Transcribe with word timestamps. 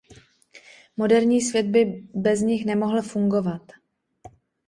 Moderní 0.97 1.41
svět 1.41 1.65
by 1.65 1.85
bez 2.13 2.41
nich 2.41 2.65
nemohl 2.65 3.01
fungovat. 3.01 3.61